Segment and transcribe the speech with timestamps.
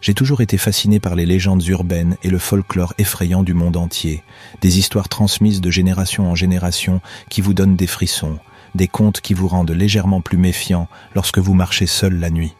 [0.00, 4.22] J'ai toujours été fasciné par les légendes urbaines et le folklore effrayant du monde entier,
[4.60, 8.38] des histoires transmises de génération en génération qui vous donnent des frissons,
[8.76, 12.54] des contes qui vous rendent légèrement plus méfiant lorsque vous marchez seul la nuit.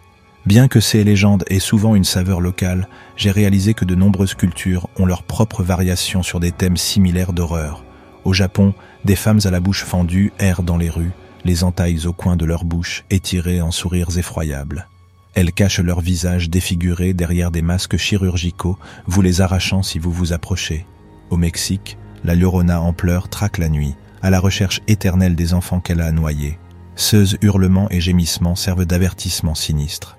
[0.47, 4.89] Bien que ces légendes aient souvent une saveur locale, j'ai réalisé que de nombreuses cultures
[4.99, 7.85] ont leurs propres variations sur des thèmes similaires d'horreur.
[8.25, 8.75] Au Japon,
[9.05, 11.13] des femmes à la bouche fendue errent dans les rues,
[11.45, 14.89] les entailles au coin de leur bouche étirées en sourires effroyables.
[15.35, 20.33] Elles cachent leur visage défiguré derrière des masques chirurgicaux, vous les arrachant si vous vous
[20.33, 20.87] approchez.
[21.31, 25.81] Au Mexique, la Llorona en pleurs traque la nuit, à la recherche éternelle des enfants
[25.81, 26.59] qu'elle a noyés.
[26.97, 30.17] Seuls hurlements et gémissements servent d'avertissement sinistre.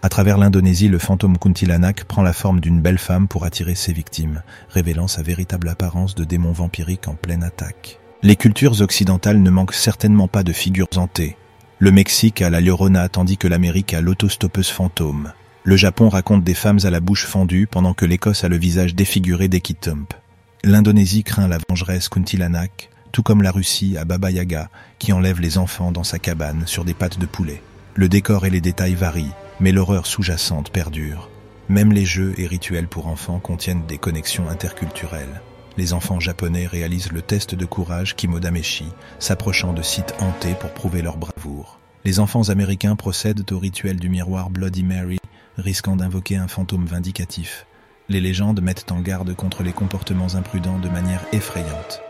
[0.00, 3.92] À travers l'Indonésie, le fantôme Kuntilanak prend la forme d'une belle femme pour attirer ses
[3.92, 8.00] victimes, révélant sa véritable apparence de démon vampirique en pleine attaque.
[8.22, 11.36] Les cultures occidentales ne manquent certainement pas de figures hantées,
[11.78, 15.32] le Mexique a la Llorona tandis que l'Amérique a l'autostoppeuse fantôme.
[15.64, 18.94] Le Japon raconte des femmes à la bouche fendue pendant que l'Écosse a le visage
[18.94, 20.14] défiguré d'Equitump.
[20.62, 25.58] L'Indonésie craint la vengeresse Kuntilanak, tout comme la Russie a Baba Yaga qui enlève les
[25.58, 27.60] enfants dans sa cabane sur des pattes de poulet.
[27.94, 31.28] Le décor et les détails varient, mais l'horreur sous-jacente perdure.
[31.68, 35.40] Même les jeux et rituels pour enfants contiennent des connexions interculturelles
[35.76, 38.86] les enfants japonais réalisent le test de courage Kimodameshi,
[39.18, 41.78] s'approchant de sites hantés pour prouver leur bravoure.
[42.04, 45.18] Les enfants américains procèdent au rituel du miroir Bloody Mary,
[45.56, 47.66] risquant d'invoquer un fantôme vindicatif.
[48.08, 52.02] Les légendes mettent en garde contre les comportements imprudents de manière effrayante.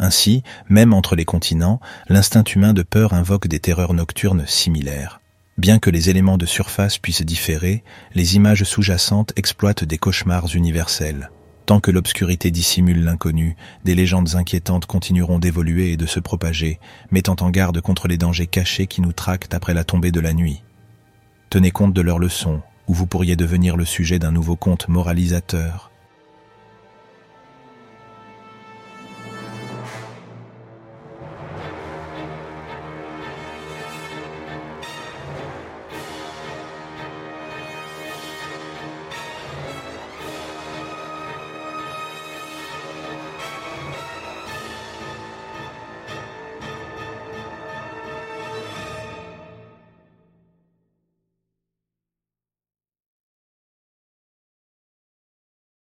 [0.00, 5.20] Ainsi, même entre les continents, l'instinct humain de peur invoque des terreurs nocturnes similaires.
[5.56, 7.82] Bien que les éléments de surface puissent différer,
[8.14, 11.30] les images sous-jacentes exploitent des cauchemars universels.
[11.68, 17.36] Tant que l'obscurité dissimule l'inconnu, des légendes inquiétantes continueront d'évoluer et de se propager, mettant
[17.40, 20.62] en garde contre les dangers cachés qui nous tractent après la tombée de la nuit.
[21.50, 25.87] Tenez compte de leurs leçons, ou vous pourriez devenir le sujet d'un nouveau conte moralisateur.